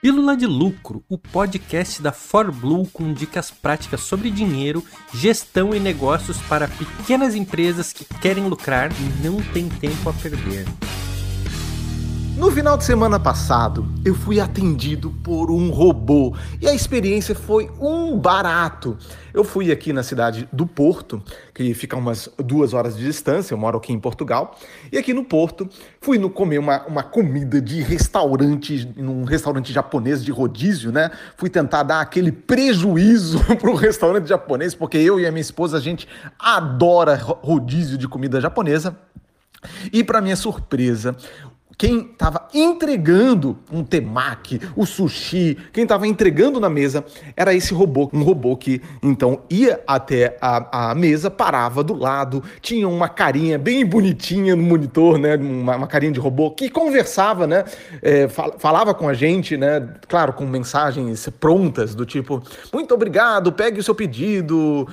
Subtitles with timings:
[0.00, 6.40] Pílula de Lucro, o podcast da ForBlue com dicas práticas sobre dinheiro, gestão e negócios
[6.42, 10.66] para pequenas empresas que querem lucrar e não têm tempo a perder.
[12.38, 17.68] No final de semana passado, eu fui atendido por um robô e a experiência foi
[17.80, 18.96] um barato.
[19.34, 21.20] Eu fui aqui na cidade do Porto,
[21.52, 24.56] que fica umas duas horas de distância, eu moro aqui em Portugal,
[24.92, 25.68] e aqui no Porto
[26.00, 31.10] fui no comer uma, uma comida de restaurante, num restaurante japonês de rodízio, né?
[31.36, 35.80] Fui tentar dar aquele prejuízo pro restaurante japonês, porque eu e a minha esposa a
[35.80, 36.06] gente
[36.38, 38.96] adora rodízio de comida japonesa.
[39.92, 41.16] E para minha surpresa,
[41.78, 47.04] quem estava entregando um temaki, o sushi, quem estava entregando na mesa
[47.36, 52.42] era esse robô, um robô que então ia até a, a mesa, parava do lado,
[52.60, 57.46] tinha uma carinha bem bonitinha no monitor, né, uma, uma carinha de robô que conversava,
[57.46, 57.64] né,
[58.02, 63.78] é, falava com a gente, né, claro, com mensagens prontas do tipo muito obrigado, pegue
[63.78, 64.88] o seu pedido,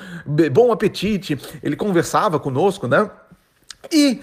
[0.52, 1.40] bom apetite.
[1.64, 3.10] Ele conversava conosco, né?
[3.92, 4.22] E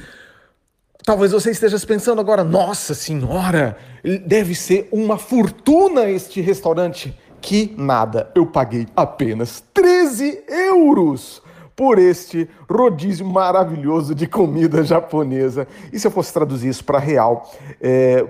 [1.04, 3.76] Talvez você esteja pensando agora, nossa senhora,
[4.24, 7.18] deve ser uma fortuna este restaurante.
[7.40, 11.42] Que nada, eu paguei apenas 13 euros
[11.74, 15.66] por este rodízio maravilhoso de comida japonesa.
[15.92, 17.50] E se eu fosse traduzir isso para real,
[17.80, 18.24] é,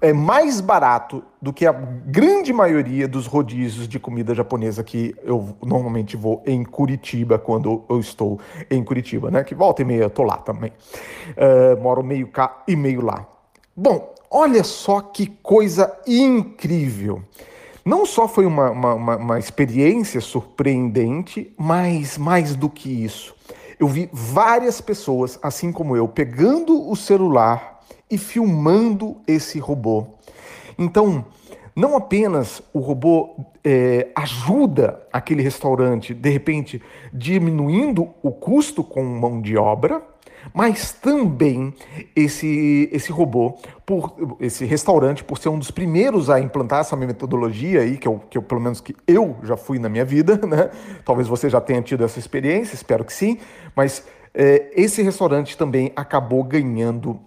[0.00, 5.56] é mais barato do que a grande maioria dos rodízios de comida japonesa que eu
[5.62, 8.38] normalmente vou em Curitiba quando eu estou
[8.70, 9.42] em Curitiba, né?
[9.42, 10.72] Que volta e meia eu tô lá também.
[11.30, 13.26] Uh, moro meio cá e meio lá.
[13.76, 17.22] Bom, olha só que coisa incrível.
[17.84, 23.34] Não só foi uma, uma, uma experiência surpreendente, mas mais do que isso.
[23.80, 27.77] Eu vi várias pessoas, assim como eu, pegando o celular
[28.10, 30.06] e filmando esse robô.
[30.78, 31.24] Então,
[31.74, 39.40] não apenas o robô é, ajuda aquele restaurante, de repente, diminuindo o custo com mão
[39.40, 40.02] de obra,
[40.52, 41.72] mas também
[42.16, 47.82] esse, esse robô, por esse restaurante, por ser um dos primeiros a implantar essa metodologia
[47.82, 50.70] aí, que eu, que eu pelo menos que eu já fui na minha vida, né?
[51.04, 53.38] Talvez você já tenha tido essa experiência, espero que sim,
[53.76, 57.20] mas é, esse restaurante também acabou ganhando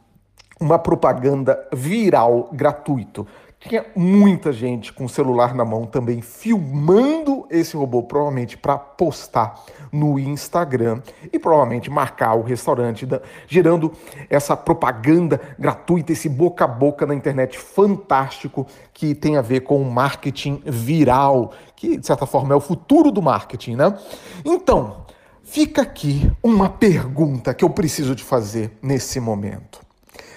[0.61, 3.27] uma propaganda viral gratuito.
[3.59, 10.17] Tinha muita gente com celular na mão também filmando esse robô, provavelmente para postar no
[10.17, 10.99] Instagram
[11.31, 13.07] e provavelmente marcar o restaurante,
[13.47, 13.91] gerando
[14.31, 19.79] essa propaganda gratuita, esse boca a boca na internet fantástico que tem a ver com
[19.79, 23.95] o marketing viral, que de certa forma é o futuro do marketing, né?
[24.43, 25.05] Então,
[25.43, 29.90] fica aqui uma pergunta que eu preciso te fazer nesse momento.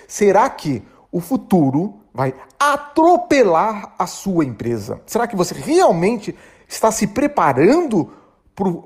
[0.06, 5.00] Será que o futuro vai atropelar a sua empresa?
[5.06, 6.34] Será que você realmente
[6.68, 8.12] está se preparando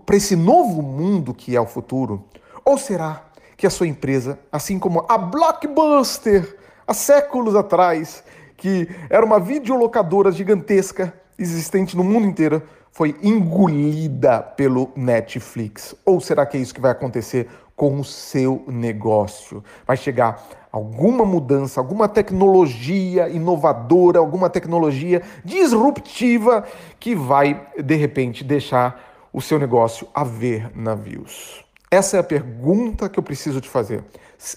[0.04, 2.24] para esse novo mundo que é o futuro?
[2.64, 3.24] Ou será
[3.56, 6.56] que a sua empresa, assim como a Blockbuster,
[6.86, 8.22] há séculos atrás,
[8.56, 15.94] que era uma videolocadora gigantesca existente no mundo inteiro, foi engolida pelo Netflix?
[16.04, 19.62] Ou será que é isso que vai acontecer com o seu negócio?
[19.86, 26.64] Vai chegar alguma mudança, alguma tecnologia inovadora, alguma tecnologia disruptiva
[26.98, 31.64] que vai, de repente, deixar o seu negócio a ver navios?
[31.90, 34.04] Essa é a pergunta que eu preciso te fazer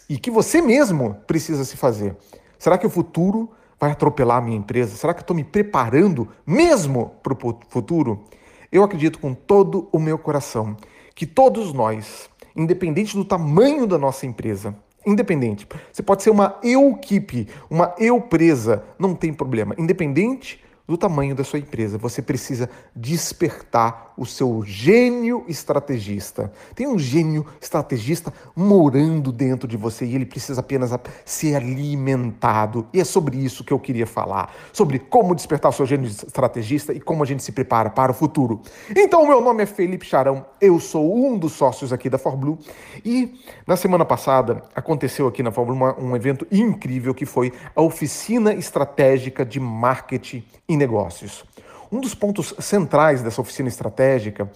[0.10, 2.16] e que você mesmo precisa se fazer.
[2.60, 3.50] Será que o futuro
[3.80, 4.96] vai atropelar a minha empresa?
[4.96, 8.26] Será que eu estou me preparando mesmo para o futuro?
[8.72, 10.76] Eu acredito com todo o meu coração
[11.16, 15.68] que todos nós, independente do tamanho da nossa empresa, Independente.
[15.92, 19.74] Você pode ser uma eu-equipe, uma eu-presa, não tem problema.
[19.78, 21.98] Independente do tamanho da sua empresa.
[21.98, 26.54] Você precisa despertar o seu gênio estrategista.
[26.76, 30.92] Tem um gênio estrategista morando dentro de você e ele precisa apenas
[31.26, 32.88] ser alimentado.
[32.94, 36.94] E é sobre isso que eu queria falar, sobre como despertar o seu gênio estrategista
[36.94, 38.62] e como a gente se prepara para o futuro.
[38.96, 42.60] Então, meu nome é Felipe Charão, eu sou um dos sócios aqui da ForBlue
[43.04, 43.34] e
[43.66, 49.44] na semana passada aconteceu aqui na ForBlue um evento incrível que foi a oficina estratégica
[49.44, 51.44] de marketing e negócios.
[51.92, 54.50] Um dos pontos centrais dessa oficina estratégica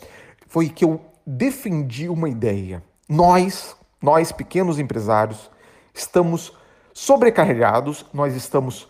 [0.48, 2.82] foi que eu defendi uma ideia.
[3.10, 5.50] Nós, nós pequenos empresários,
[5.94, 6.54] estamos
[6.94, 8.88] sobrecarregados, nós estamos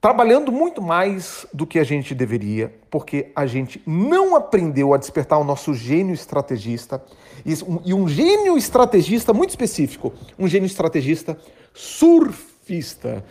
[0.00, 5.38] trabalhando muito mais do que a gente deveria, porque a gente não aprendeu a despertar
[5.38, 7.02] o nosso gênio estrategista
[7.46, 11.38] e um gênio estrategista muito específico, um gênio estrategista
[11.72, 13.24] surfista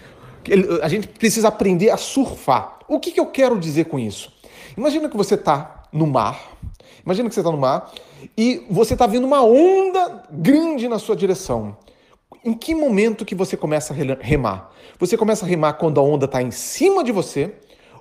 [0.81, 2.79] a gente precisa aprender a surfar.
[2.87, 4.31] O que, que eu quero dizer com isso?
[4.77, 6.57] Imagina que você está no mar,
[7.05, 7.91] imagina que você está no mar
[8.35, 11.77] e você está vendo uma onda grande na sua direção.
[12.43, 14.71] Em que momento que você começa a remar?
[14.99, 17.53] Você começa a remar quando a onda está em cima de você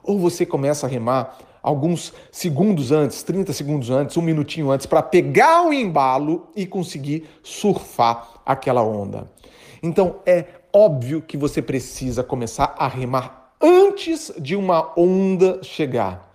[0.03, 5.03] ou você começa a remar alguns segundos antes, 30 segundos antes, um minutinho antes, para
[5.03, 9.31] pegar o embalo e conseguir surfar aquela onda.
[9.83, 16.32] Então é óbvio que você precisa começar a remar antes de uma onda chegar.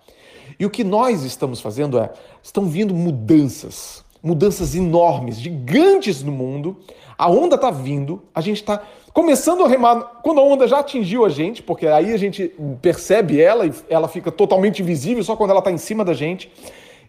[0.58, 2.10] E o que nós estamos fazendo é,
[2.42, 6.76] estão vindo mudanças, mudanças enormes, gigantes no mundo.
[7.16, 8.82] A onda está vindo, a gente está
[9.12, 12.52] começando a remar quando a onda já atingiu a gente, porque aí a gente
[12.82, 16.50] percebe ela e ela fica totalmente invisível só quando ela está em cima da gente,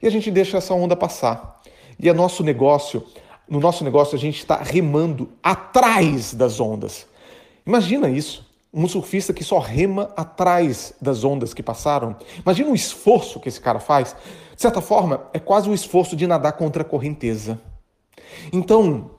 [0.01, 1.61] e a gente deixa essa onda passar.
[1.99, 3.03] E é nosso negócio,
[3.47, 7.07] no nosso negócio a gente está remando atrás das ondas.
[7.65, 8.48] Imagina isso.
[8.74, 12.16] Um surfista que só rema atrás das ondas que passaram.
[12.39, 14.16] Imagina o esforço que esse cara faz.
[14.56, 17.60] De certa forma, é quase o esforço de nadar contra a correnteza.
[18.54, 19.12] Então,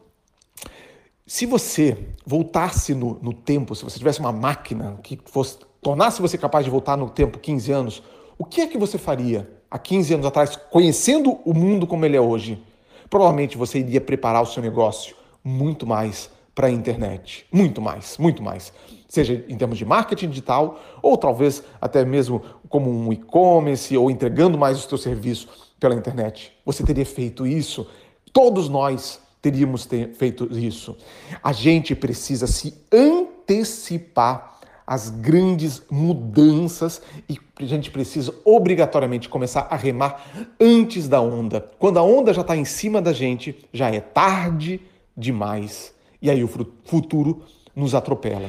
[1.27, 6.37] se você voltasse no, no tempo, se você tivesse uma máquina que fosse, tornasse você
[6.37, 8.03] capaz de voltar no tempo 15 anos,
[8.39, 12.17] o que é que você faria há 15 anos atrás, conhecendo o mundo como ele
[12.17, 12.63] é hoje?
[13.09, 17.47] Provavelmente você iria preparar o seu negócio muito mais para a internet.
[17.53, 18.73] Muito mais, muito mais.
[19.09, 24.57] Seja em termos de marketing digital, ou talvez até mesmo como um e-commerce, ou entregando
[24.57, 25.49] mais o seu serviço
[25.79, 26.53] pela internet.
[26.65, 27.87] Você teria feito isso.
[28.33, 30.97] Todos nós teríamos ter feito isso.
[31.43, 39.77] A gente precisa se antecipar às grandes mudanças e a gente precisa obrigatoriamente começar a
[39.77, 41.61] remar antes da onda.
[41.79, 44.81] Quando a onda já está em cima da gente, já é tarde
[45.17, 45.95] demais.
[46.23, 46.49] E aí o
[46.85, 47.43] futuro
[47.75, 48.49] nos atropela.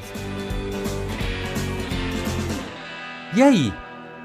[3.35, 3.73] E aí,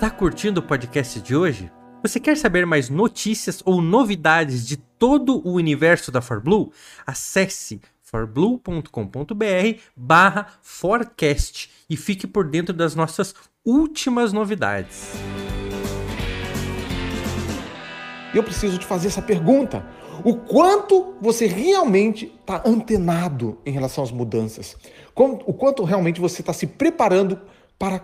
[0.00, 1.70] tá curtindo o podcast de hoje?
[2.02, 6.72] Você quer saber mais notícias ou novidades de todo o universo da ForBlue?
[7.06, 13.34] Acesse forblue.com.br barra forecast e fique por dentro das nossas
[13.64, 15.12] últimas novidades.
[18.34, 19.84] Eu preciso te fazer essa pergunta.
[20.24, 24.76] O quanto você realmente está antenado em relação às mudanças?
[25.14, 27.40] O quanto realmente você está se preparando
[27.78, 28.02] para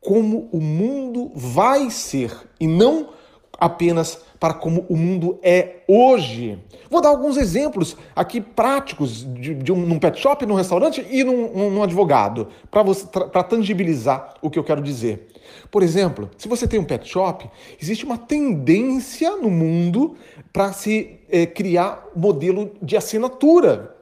[0.00, 3.10] como o mundo vai ser e não
[3.58, 6.58] apenas para como o mundo é hoje.
[6.88, 11.22] Vou dar alguns exemplos aqui práticos de, de um num pet shop, num restaurante e
[11.22, 15.28] num, num advogado, para tangibilizar o que eu quero dizer.
[15.70, 17.48] Por exemplo, se você tem um pet shop,
[17.80, 20.16] existe uma tendência no mundo
[20.52, 23.96] para se é, criar modelo de assinatura,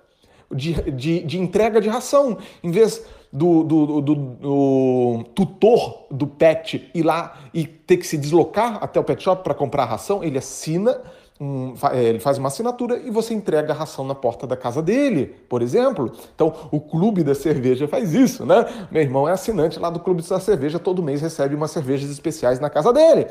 [0.51, 2.39] de, de, de entrega de ração.
[2.63, 8.17] Em vez do, do, do, do, tutor do pet ir lá e ter que se
[8.17, 11.01] deslocar até o pet shop para comprar a ração, ele assina,
[11.41, 14.83] um, é, ele faz uma assinatura e você entrega a ração na porta da casa
[14.83, 16.13] dele, por exemplo.
[16.35, 18.67] Então, o clube da cerveja faz isso, né?
[18.91, 22.59] Meu irmão é assinante lá do clube da cerveja, todo mês recebe umas cervejas especiais
[22.59, 23.29] na casa dele.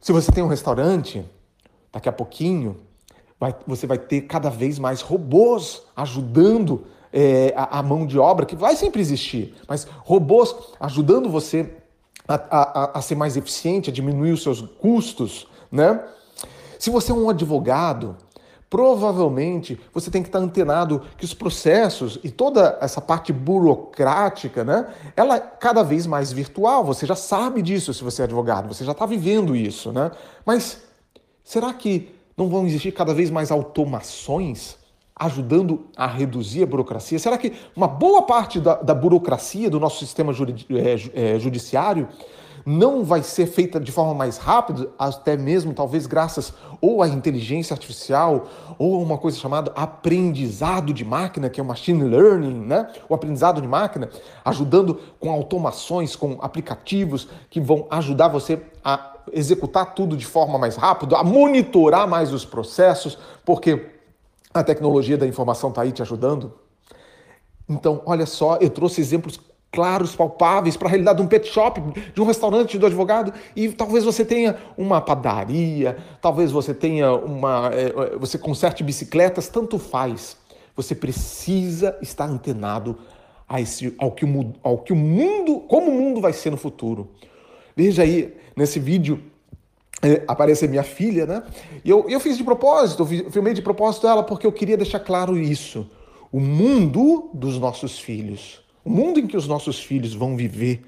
[0.00, 1.24] Se você tem um restaurante,
[1.92, 2.76] daqui a pouquinho
[3.40, 8.44] vai, você vai ter cada vez mais robôs ajudando é, a, a, mão de obra,
[8.44, 11.70] que vai sempre existir, mas robôs ajudando você
[12.28, 16.00] a, a, a ser mais eficiente, a diminuir os seus custos, né?
[16.82, 18.16] Se você é um advogado,
[18.68, 24.88] provavelmente você tem que estar antenado que os processos e toda essa parte burocrática, né,
[25.14, 26.82] ela é cada vez mais virtual.
[26.82, 30.10] Você já sabe disso se você é advogado, você já está vivendo isso, né?
[30.44, 30.82] Mas
[31.44, 34.76] será que não vão existir cada vez mais automações?
[35.14, 37.16] ajudando a reduzir a burocracia?
[37.18, 42.08] Será que uma boa parte da, da burocracia do nosso sistema judi é, é, judiciário
[42.64, 47.74] não vai ser feita de forma mais rápida, até mesmo talvez graças ou à inteligência
[47.74, 52.88] artificial ou a uma coisa chamada aprendizado de máquina, que é o machine learning, né?
[53.08, 54.08] O aprendizado de máquina,
[54.44, 60.76] ajudando com automações, com aplicativos que vão ajudar você a executar tudo de forma mais
[60.76, 63.92] rápida, a monitorar mais os processos, porque
[64.52, 66.52] a tecnologia da informação está aí te ajudando?
[67.68, 69.40] Então, olha só, eu trouxe exemplos
[69.72, 71.80] claros, palpáveis para a realidade de um pet shop,
[72.14, 77.70] de um restaurante, do advogado, e talvez você tenha uma padaria, talvez você tenha uma.
[77.72, 80.36] É, você conserte bicicletas, tanto faz.
[80.76, 82.98] Você precisa estar antenado
[83.48, 86.56] a esse, ao, que o, ao que o mundo, como o mundo vai ser no
[86.56, 87.10] futuro.
[87.74, 89.22] Veja aí, nesse vídeo,
[90.02, 91.42] é, aparece minha filha, né?
[91.84, 95.00] E eu, eu fiz de propósito, eu filmei de propósito ela porque eu queria deixar
[95.00, 95.88] claro isso.
[96.30, 100.82] O mundo dos nossos filhos, O mundo em que os nossos filhos vão viver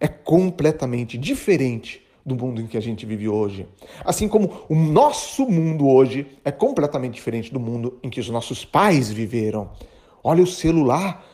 [0.00, 3.66] é completamente diferente do mundo em que a gente vive hoje.
[4.04, 8.64] Assim como o nosso mundo hoje é completamente diferente do mundo em que os nossos
[8.64, 9.70] pais viveram.
[10.22, 11.24] Olha o celular.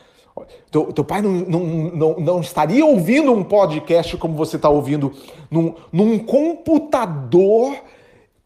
[0.69, 5.13] Teu, teu pai não, não, não, não, estaria ouvindo um podcast como você está ouvindo
[5.49, 7.73] num, num computador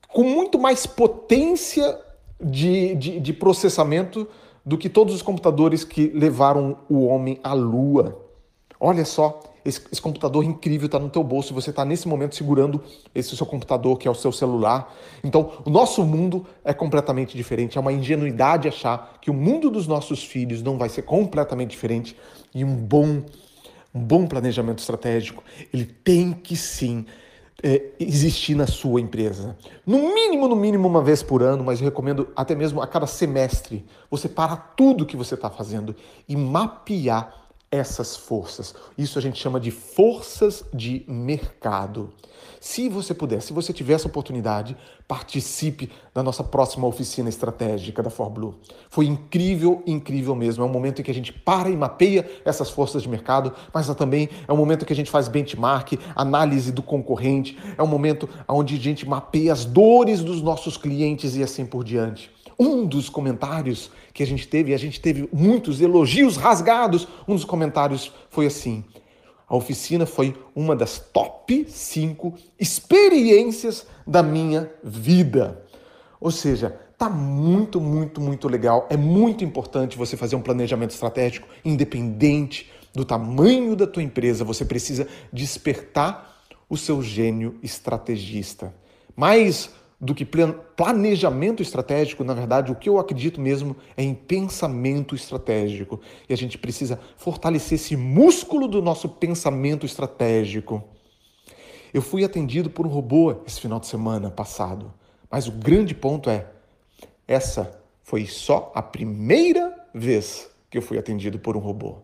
[0.07, 1.99] com muito mais potência
[2.39, 4.27] de, de, de processamento
[4.69, 8.23] do que todos os computadores que levaram o homem à lua.
[8.79, 12.35] Olha só, esse, esse computador incrível está no teu bolso e você está nesse momento
[12.35, 12.79] segurando
[13.15, 14.95] esse seu computador, que é o seu celular.
[15.23, 17.79] Então, o nosso mundo é completamente diferente.
[17.79, 22.15] É uma ingenuidade achar que o mundo dos nossos filhos não vai ser completamente diferente.
[22.53, 23.23] E um bom,
[23.91, 27.07] um bom planejamento estratégico, ele tem que sim
[27.63, 29.57] é, existir na sua empresa.
[29.85, 33.07] No mínimo, no mínimo uma vez por ano, mas eu recomendo até mesmo a cada
[33.07, 35.95] semestre, você para tudo que você está fazendo
[36.27, 38.73] e mapear essas forças.
[38.97, 42.11] Isso a gente chama de forças de mercado.
[42.59, 44.75] Se você puder, se você tiver essa oportunidade,
[45.07, 48.55] participe da nossa próxima oficina estratégica da ForBlue.
[48.89, 50.63] Foi incrível, incrível mesmo.
[50.63, 53.87] É um momento em que a gente para e mapeia essas forças de mercado, mas
[53.95, 58.27] também é um momento que a gente faz benchmark, análise do concorrente, é um momento
[58.47, 62.29] onde a gente mapeia as dores dos nossos clientes e assim por diante.
[62.59, 67.33] Um dos comentários que a gente teve, e a gente teve muitos elogios rasgados, um
[67.33, 68.83] dos comentários foi assim:
[69.47, 75.65] a oficina foi uma das top 5 experiências da minha vida.
[76.19, 78.85] Ou seja, tá muito, muito, muito legal.
[78.89, 84.43] É muito importante você fazer um planejamento estratégico independente do tamanho da tua empresa.
[84.43, 88.73] Você precisa despertar o seu gênio estrategista.
[89.15, 95.13] Mas do que planejamento estratégico, na verdade, o que eu acredito mesmo é em pensamento
[95.13, 95.99] estratégico.
[96.29, 100.81] E a gente precisa fortalecer esse músculo do nosso pensamento estratégico.
[101.93, 104.93] Eu fui atendido por um robô esse final de semana passado,
[105.29, 106.47] mas o grande ponto é:
[107.27, 111.97] essa foi só a primeira vez que eu fui atendido por um robô.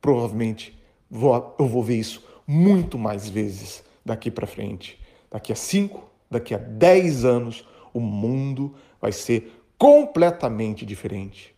[0.00, 0.78] Provavelmente
[1.10, 4.98] vou, eu vou ver isso muito mais vezes daqui para frente.
[5.30, 11.54] Daqui a 5, daqui a 10 anos, o mundo vai ser completamente diferente.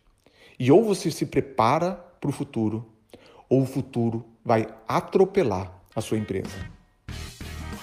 [0.58, 2.86] E ou você se prepara para o futuro,
[3.48, 6.50] ou o futuro vai atropelar a sua empresa.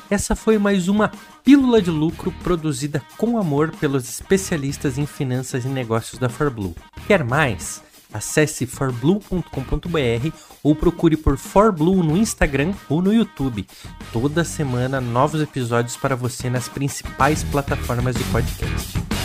[0.09, 1.11] Essa foi mais uma
[1.43, 6.73] pílula de lucro produzida com amor pelos especialistas em finanças e negócios da ForBlue.
[7.07, 7.83] Quer mais?
[8.13, 10.31] Acesse forblue.com.br
[10.63, 13.67] ou procure por ForBlue no Instagram ou no YouTube.
[14.11, 19.16] Toda semana novos episódios para você nas principais plataformas de podcast.